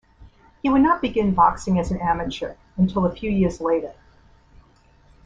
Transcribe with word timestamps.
He 0.63 0.69
would 0.71 0.81
not 0.81 0.99
begin 0.99 1.35
boxing 1.35 1.77
as 1.77 1.91
an 1.91 2.01
amateur 2.01 2.55
until 2.75 3.05
a 3.05 3.11
few 3.13 3.29
years 3.29 3.61
later. 3.61 3.93